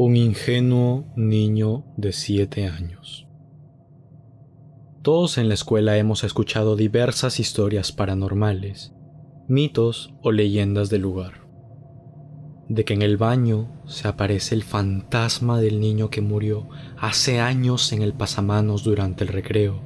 Un 0.00 0.16
ingenuo 0.16 1.12
niño 1.16 1.82
de 1.96 2.12
siete 2.12 2.68
años. 2.68 3.26
Todos 5.02 5.38
en 5.38 5.48
la 5.48 5.54
escuela 5.54 5.96
hemos 5.96 6.22
escuchado 6.22 6.76
diversas 6.76 7.40
historias 7.40 7.90
paranormales, 7.90 8.92
mitos 9.48 10.14
o 10.22 10.30
leyendas 10.30 10.88
del 10.88 11.02
lugar. 11.02 11.48
De 12.68 12.84
que 12.84 12.94
en 12.94 13.02
el 13.02 13.16
baño 13.16 13.82
se 13.88 14.06
aparece 14.06 14.54
el 14.54 14.62
fantasma 14.62 15.60
del 15.60 15.80
niño 15.80 16.10
que 16.10 16.20
murió 16.20 16.68
hace 16.96 17.40
años 17.40 17.90
en 17.90 18.02
el 18.02 18.12
pasamanos 18.12 18.84
durante 18.84 19.24
el 19.24 19.30
recreo. 19.30 19.82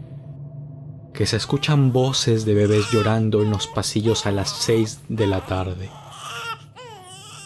Que 1.15 1.25
se 1.25 1.39
escuchan 1.39 1.91
voces 1.91 2.45
de 2.45 2.53
bebés 2.53 2.91
llorando 2.93 3.43
en 3.43 3.49
los 3.49 3.67
pasillos 3.67 4.27
a 4.27 4.31
las 4.31 4.51
6 4.51 5.05
de 5.09 5.27
la 5.27 5.47
tarde. 5.47 5.89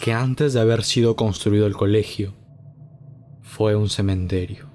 Que 0.00 0.12
antes 0.12 0.52
de 0.52 0.58
haber 0.58 0.82
sido 0.82 1.14
construido 1.14 1.68
el 1.68 1.76
colegio, 1.76 2.34
fue 3.56 3.74
un 3.74 3.88
cementerio 3.88 4.68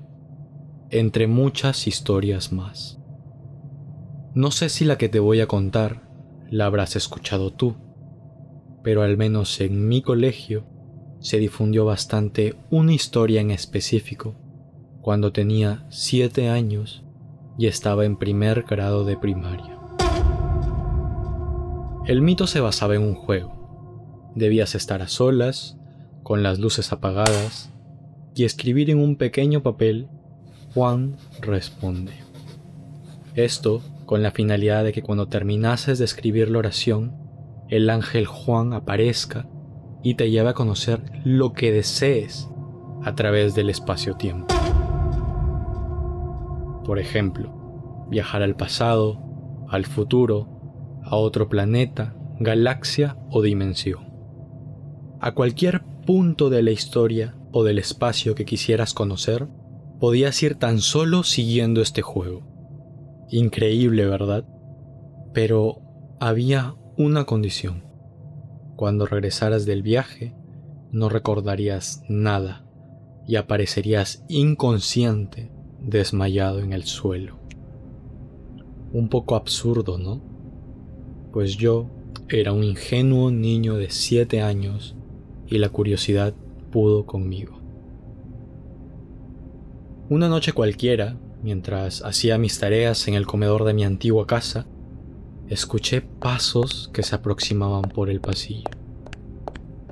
entre 0.90 1.28
muchas 1.28 1.86
historias 1.86 2.52
más. 2.52 3.00
No 4.34 4.50
sé 4.50 4.70
si 4.70 4.86
la 4.86 4.98
que 4.98 5.08
te 5.08 5.20
voy 5.20 5.40
a 5.40 5.46
contar 5.46 6.10
la 6.50 6.66
habrás 6.66 6.96
escuchado 6.96 7.54
tú, 7.54 7.76
pero 8.82 9.04
al 9.04 9.18
menos 9.18 9.62
en 9.62 9.88
mi 9.88 10.02
colegio 10.02 10.66
se 11.20 11.38
difundió 11.38 11.86
bastante 11.86 12.56
una 12.72 12.92
historia 12.92 13.40
en 13.40 13.52
específico 13.52 14.34
cuando 15.00 15.32
tenía 15.32 15.86
7 15.90 16.50
años 16.50 17.04
y 17.60 17.68
estaba 17.68 18.04
en 18.04 18.18
primer 18.18 18.64
grado 18.64 19.06
de 19.06 19.16
primaria. 19.16 19.78
El 22.08 22.24
mito 22.24 22.48
se 22.48 22.62
basaba 22.62 22.96
en 22.96 23.04
un 23.04 23.14
juego. 23.14 24.32
Debías 24.34 24.74
estar 24.74 25.04
a 25.04 25.08
solas, 25.08 25.78
con 26.24 26.42
las 26.42 26.58
luces 26.58 26.92
apagadas, 26.92 27.72
y 28.36 28.46
escribir 28.46 28.90
en 28.90 29.00
un 29.00 29.16
pequeño 29.16 29.62
papel 29.62 30.08
Juan 30.74 31.18
responde. 31.42 32.14
Esto 33.36 33.82
con 34.06 34.24
la 34.24 34.32
finalidad 34.32 34.84
de 34.84 34.94
que 34.94 35.02
cuando 35.02 35.28
terminases 35.28 36.00
de 36.00 36.06
escribir 36.06 36.50
la 36.50 36.60
oración, 36.60 37.16
el 37.70 37.90
ángel 37.90 38.26
Juan 38.26 38.74
aparezca 38.74 39.48
y 40.04 40.16
te 40.16 40.30
lleve 40.30 40.50
a 40.50 40.54
conocer 40.54 41.02
lo 41.24 41.54
que 41.54 41.72
desees 41.72 42.50
a 43.04 43.16
través 43.16 43.56
del 43.56 43.70
espacio-tiempo. 43.70 44.54
Por 46.86 47.00
ejemplo, 47.00 48.08
viajar 48.10 48.42
al 48.42 48.56
pasado, 48.56 49.66
al 49.70 49.86
futuro, 49.86 51.00
a 51.04 51.16
otro 51.16 51.48
planeta, 51.48 52.16
galaxia 52.40 53.18
o 53.30 53.42
dimensión. 53.42 54.12
A 55.20 55.34
cualquier 55.34 55.84
punto 56.06 56.50
de 56.50 56.64
la 56.64 56.72
historia 56.72 57.36
o 57.52 57.64
del 57.64 57.80
espacio 57.80 58.36
que 58.36 58.46
quisieras 58.46 58.94
conocer, 58.94 59.48
podías 60.00 60.42
ir 60.44 60.56
tan 60.56 60.80
solo 60.80 61.24
siguiendo 61.24 61.82
este 61.82 62.02
juego. 62.02 62.44
Increíble, 63.30 64.06
¿verdad? 64.06 64.46
Pero 65.34 65.82
había 66.20 66.76
una 66.98 67.26
condición. 67.26 67.86
Cuando 68.76 69.06
regresaras 69.06 69.66
del 69.66 69.84
viaje, 69.84 70.36
no 70.92 71.08
recordarías 71.08 72.04
nada 72.10 72.66
y 73.28 73.36
aparecerías 73.36 74.26
inconsciente, 74.28 75.52
desmayado 75.80 76.60
en 76.60 76.74
el 76.74 76.84
suelo. 76.84 77.40
Un 78.92 79.08
poco 79.08 79.36
absurdo, 79.36 79.98
¿no? 79.98 80.22
Pues 81.32 81.56
yo 81.58 81.90
era 82.28 82.52
un 82.52 82.64
ingenuo 82.64 83.32
niño 83.32 83.78
de 83.78 83.90
siete 83.90 84.42
años 84.42 84.96
y 85.48 85.60
la 85.60 85.70
curiosidad 85.70 86.34
pudo 86.72 87.06
conmigo. 87.06 87.60
Una 90.10 90.28
noche 90.28 90.54
cualquiera, 90.54 91.18
mientras 91.44 92.04
hacía 92.04 92.38
mis 92.38 92.60
tareas 92.60 93.08
en 93.08 93.14
el 93.14 93.28
comedor 93.28 93.64
de 93.64 93.74
mi 93.74 93.84
antigua 93.84 94.26
casa, 94.26 94.66
escuché 95.48 96.02
pasos 96.02 96.90
que 96.94 97.04
se 97.04 97.16
aproximaban 97.16 97.84
por 97.84 98.10
el 98.10 98.20
pasillo. 98.20 98.70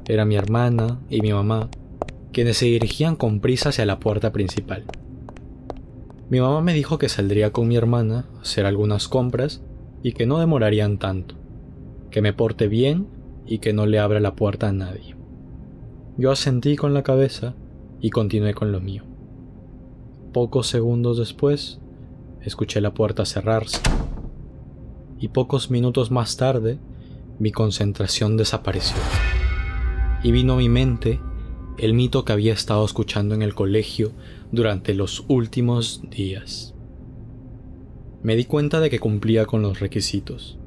Era 0.07 0.25
mi 0.25 0.35
hermana 0.35 0.99
y 1.09 1.21
mi 1.21 1.31
mamá 1.31 1.69
quienes 2.31 2.57
se 2.57 2.65
dirigían 2.65 3.15
con 3.15 3.39
prisa 3.39 3.69
hacia 3.69 3.85
la 3.85 3.99
puerta 3.99 4.31
principal. 4.31 4.85
Mi 6.29 6.39
mamá 6.39 6.61
me 6.61 6.73
dijo 6.73 6.97
que 6.99 7.09
saldría 7.09 7.51
con 7.51 7.67
mi 7.67 7.75
hermana 7.75 8.25
a 8.37 8.41
hacer 8.41 8.65
algunas 8.65 9.07
compras 9.07 9.61
y 10.03 10.13
que 10.13 10.25
no 10.25 10.39
demorarían 10.39 10.99
tanto, 10.99 11.35
que 12.11 12.21
me 12.21 12.33
porte 12.33 12.67
bien 12.67 13.07
y 13.45 13.59
que 13.59 13.73
no 13.73 13.85
le 13.85 13.99
abra 13.99 14.19
la 14.19 14.35
puerta 14.35 14.69
a 14.69 14.73
nadie. 14.73 15.18
Yo 16.19 16.31
asentí 16.31 16.75
con 16.75 16.93
la 16.93 17.01
cabeza 17.01 17.55
y 18.01 18.09
continué 18.09 18.53
con 18.53 18.73
lo 18.73 18.81
mío. 18.81 19.03
Pocos 20.33 20.67
segundos 20.67 21.17
después, 21.17 21.79
escuché 22.41 22.81
la 22.81 22.93
puerta 22.93 23.25
cerrarse. 23.25 23.79
Y 25.17 25.29
pocos 25.29 25.71
minutos 25.71 26.11
más 26.11 26.35
tarde, 26.35 26.77
mi 27.39 27.53
concentración 27.53 28.35
desapareció. 28.35 28.97
Y 30.21 30.33
vino 30.33 30.55
a 30.55 30.57
mi 30.57 30.67
mente 30.67 31.21
el 31.77 31.93
mito 31.93 32.25
que 32.25 32.33
había 32.33 32.51
estado 32.51 32.83
escuchando 32.83 33.33
en 33.33 33.41
el 33.41 33.55
colegio 33.55 34.11
durante 34.51 34.93
los 34.93 35.23
últimos 35.29 36.01
días. 36.09 36.75
Me 38.23 38.35
di 38.35 38.43
cuenta 38.43 38.81
de 38.81 38.89
que 38.89 38.99
cumplía 38.99 39.45
con 39.45 39.61
los 39.61 39.79
requisitos. 39.79 40.59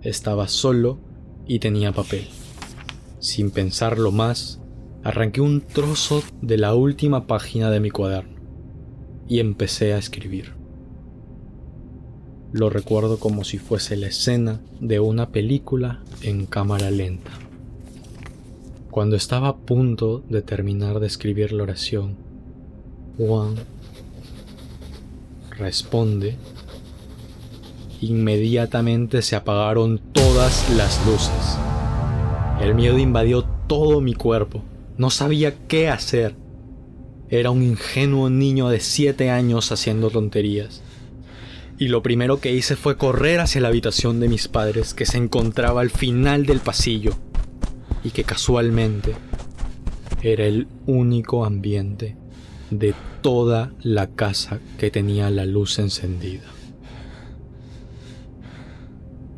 Estaba 0.00 0.46
solo 0.46 1.00
y 1.44 1.58
tenía 1.58 1.90
papel. 1.90 2.28
Sin 3.20 3.50
pensarlo 3.50 4.12
más, 4.12 4.60
arranqué 5.02 5.40
un 5.40 5.60
trozo 5.60 6.22
de 6.40 6.56
la 6.56 6.74
última 6.74 7.26
página 7.26 7.70
de 7.70 7.80
mi 7.80 7.90
cuaderno 7.90 8.38
y 9.28 9.40
empecé 9.40 9.92
a 9.92 9.98
escribir. 9.98 10.54
Lo 12.52 12.70
recuerdo 12.70 13.18
como 13.18 13.44
si 13.44 13.58
fuese 13.58 13.96
la 13.96 14.06
escena 14.06 14.60
de 14.80 15.00
una 15.00 15.30
película 15.30 16.02
en 16.22 16.46
cámara 16.46 16.90
lenta. 16.90 17.30
Cuando 18.90 19.16
estaba 19.16 19.48
a 19.48 19.56
punto 19.56 20.24
de 20.28 20.40
terminar 20.40 20.98
de 20.98 21.06
escribir 21.06 21.52
la 21.52 21.64
oración, 21.64 22.16
Juan 23.18 23.56
responde. 25.50 26.36
Inmediatamente 28.00 29.22
se 29.22 29.36
apagaron 29.36 30.00
todas 30.12 30.70
las 30.76 31.04
luces. 31.04 31.67
El 32.60 32.74
miedo 32.74 32.98
invadió 32.98 33.44
todo 33.44 34.00
mi 34.00 34.14
cuerpo. 34.14 34.64
No 34.96 35.10
sabía 35.10 35.54
qué 35.68 35.88
hacer. 35.88 36.34
Era 37.28 37.50
un 37.50 37.62
ingenuo 37.62 38.30
niño 38.30 38.68
de 38.68 38.80
7 38.80 39.30
años 39.30 39.70
haciendo 39.70 40.10
tonterías. 40.10 40.82
Y 41.78 41.88
lo 41.88 42.02
primero 42.02 42.40
que 42.40 42.52
hice 42.52 42.74
fue 42.74 42.96
correr 42.96 43.38
hacia 43.38 43.60
la 43.60 43.68
habitación 43.68 44.18
de 44.18 44.28
mis 44.28 44.48
padres, 44.48 44.92
que 44.92 45.06
se 45.06 45.18
encontraba 45.18 45.80
al 45.80 45.90
final 45.90 46.46
del 46.46 46.58
pasillo, 46.58 47.12
y 48.02 48.10
que 48.10 48.24
casualmente 48.24 49.14
era 50.22 50.44
el 50.44 50.66
único 50.86 51.44
ambiente 51.44 52.16
de 52.70 52.94
toda 53.22 53.72
la 53.80 54.08
casa 54.08 54.58
que 54.78 54.90
tenía 54.90 55.30
la 55.30 55.46
luz 55.46 55.78
encendida. 55.78 56.48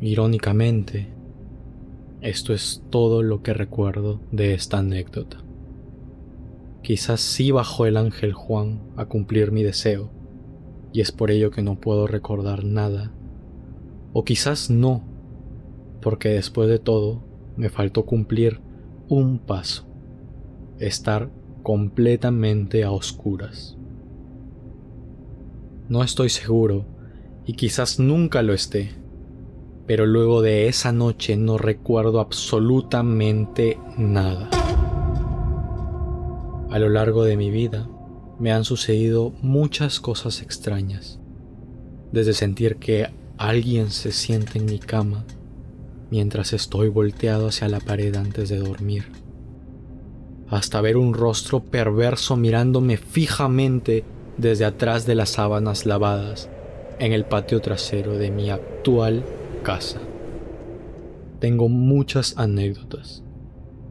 Irónicamente, 0.01 1.20
esto 2.21 2.53
es 2.53 2.83
todo 2.91 3.23
lo 3.23 3.41
que 3.41 3.53
recuerdo 3.53 4.21
de 4.31 4.53
esta 4.53 4.77
anécdota. 4.77 5.37
Quizás 6.83 7.19
sí 7.19 7.49
bajó 7.49 7.87
el 7.87 7.97
ángel 7.97 8.33
Juan 8.33 8.81
a 8.95 9.05
cumplir 9.05 9.51
mi 9.51 9.63
deseo, 9.63 10.11
y 10.93 11.01
es 11.01 11.11
por 11.11 11.31
ello 11.31 11.49
que 11.49 11.63
no 11.63 11.79
puedo 11.79 12.05
recordar 12.05 12.63
nada. 12.63 13.11
O 14.13 14.23
quizás 14.23 14.69
no, 14.69 15.03
porque 16.01 16.29
después 16.29 16.69
de 16.69 16.77
todo 16.77 17.23
me 17.57 17.69
faltó 17.69 18.05
cumplir 18.05 18.61
un 19.07 19.39
paso, 19.39 19.87
estar 20.79 21.31
completamente 21.63 22.83
a 22.83 22.91
oscuras. 22.91 23.77
No 25.89 26.03
estoy 26.03 26.29
seguro, 26.29 26.85
y 27.45 27.53
quizás 27.53 27.99
nunca 27.99 28.43
lo 28.43 28.53
esté, 28.53 29.00
pero 29.85 30.05
luego 30.05 30.41
de 30.41 30.67
esa 30.67 30.91
noche 30.91 31.37
no 31.37 31.57
recuerdo 31.57 32.19
absolutamente 32.19 33.77
nada. 33.97 34.49
A 36.69 36.79
lo 36.79 36.89
largo 36.89 37.23
de 37.23 37.35
mi 37.35 37.51
vida 37.51 37.89
me 38.39 38.51
han 38.51 38.63
sucedido 38.63 39.33
muchas 39.41 39.99
cosas 39.99 40.41
extrañas, 40.41 41.19
desde 42.11 42.33
sentir 42.33 42.77
que 42.77 43.09
alguien 43.37 43.91
se 43.91 44.11
siente 44.11 44.57
en 44.57 44.65
mi 44.65 44.79
cama 44.79 45.25
mientras 46.09 46.53
estoy 46.53 46.89
volteado 46.89 47.47
hacia 47.47 47.67
la 47.67 47.79
pared 47.79 48.15
antes 48.15 48.49
de 48.49 48.57
dormir, 48.57 49.05
hasta 50.49 50.81
ver 50.81 50.97
un 50.97 51.13
rostro 51.13 51.61
perverso 51.63 52.35
mirándome 52.35 52.97
fijamente 52.97 54.03
desde 54.37 54.65
atrás 54.65 55.05
de 55.05 55.15
las 55.15 55.29
sábanas 55.29 55.85
lavadas 55.85 56.49
en 56.99 57.13
el 57.13 57.25
patio 57.25 57.61
trasero 57.61 58.13
de 58.13 58.29
mi 58.31 58.49
actual 58.49 59.23
casa. 59.61 59.99
Tengo 61.39 61.69
muchas 61.69 62.37
anécdotas 62.37 63.23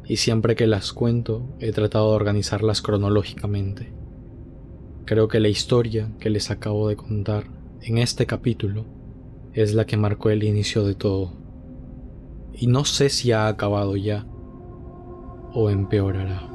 y 0.05 0.17
siempre 0.17 0.57
que 0.57 0.67
las 0.67 0.93
cuento 0.93 1.57
he 1.61 1.73
tratado 1.73 2.11
de 2.11 2.17
organizarlas 2.17 2.83
cronológicamente. 2.83 3.93
Creo 5.05 5.29
que 5.29 5.41
la 5.41 5.49
historia 5.49 6.13
que 6.19 6.31
les 6.31 6.51
acabo 6.51 6.89
de 6.89 6.97
contar 6.97 7.45
en 7.83 7.99
este 7.99 8.27
capítulo 8.27 8.85
es 9.53 9.75
la 9.75 9.87
que 9.87 9.97
marcó 9.97 10.31
el 10.31 10.45
inicio 10.45 10.85
de 10.85 10.95
todo. 10.95 11.33
Y 12.53 12.67
no 12.67 12.85
sé 12.85 13.09
si 13.09 13.33
ha 13.33 13.49
acabado 13.49 13.97
ya 13.97 14.27
o 15.53 15.71
empeorará. 15.71 16.49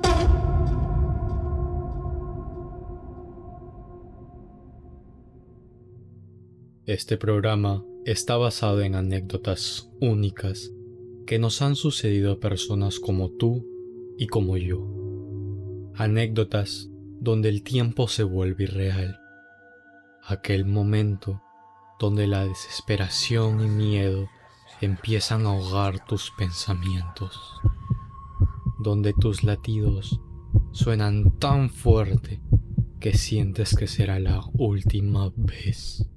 Este 6.85 7.17
programa 7.17 7.83
está 8.05 8.37
basado 8.37 8.81
en 8.81 8.93
anécdotas 8.93 9.89
únicas 9.99 10.71
que 11.25 11.39
nos 11.39 11.63
han 11.63 11.75
sucedido 11.75 12.33
a 12.33 12.39
personas 12.39 12.99
como 12.99 13.31
tú 13.31 13.65
y 14.15 14.27
como 14.27 14.57
yo. 14.57 14.87
Anécdotas 15.95 16.91
donde 17.19 17.49
el 17.49 17.63
tiempo 17.63 18.07
se 18.07 18.21
vuelve 18.21 18.65
irreal. 18.65 19.19
Aquel 20.23 20.65
momento 20.65 21.41
donde 21.99 22.27
la 22.27 22.45
desesperación 22.45 23.65
y 23.65 23.67
miedo 23.69 24.29
empiezan 24.81 25.47
a 25.47 25.49
ahogar 25.49 26.05
tus 26.05 26.31
pensamientos. 26.37 27.59
Donde 28.77 29.13
tus 29.13 29.43
latidos 29.43 30.21
suenan 30.73 31.39
tan 31.39 31.71
fuerte 31.71 32.39
que 32.99 33.17
sientes 33.17 33.75
que 33.75 33.87
será 33.87 34.19
la 34.19 34.43
última 34.53 35.33
vez. 35.35 36.07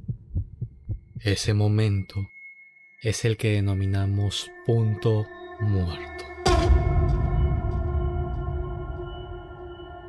Ese 1.23 1.53
momento 1.53 2.31
es 3.03 3.25
el 3.25 3.37
que 3.37 3.51
denominamos 3.51 4.53
punto 4.65 5.27
muerto. 5.59 6.25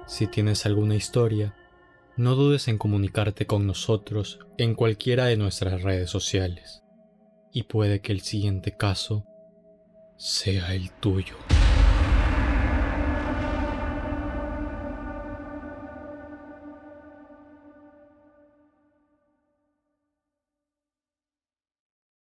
Si 0.06 0.28
tienes 0.28 0.68
alguna 0.68 0.96
historia, 0.96 1.56
no 2.16 2.36
dudes 2.36 2.68
en 2.68 2.78
comunicarte 2.78 3.48
con 3.48 3.66
nosotros 3.66 4.40
en 4.60 4.76
cualquiera 4.76 5.26
de 5.26 5.38
nuestras 5.38 5.82
redes 5.82 6.12
sociales. 6.12 6.84
Y 7.52 7.64
puede 7.64 8.02
que 8.02 8.12
el 8.12 8.22
siguiente 8.22 8.78
caso 8.78 9.26
sea 10.16 10.76
el 10.76 10.92
tuyo. 10.92 11.36